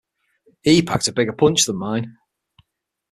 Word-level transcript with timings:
He 0.63 0.81
packed 0.81 1.07
a 1.09 1.13
bigger 1.13 1.31
punch 1.31 1.65
than 1.65 1.75
mine. 1.75 2.17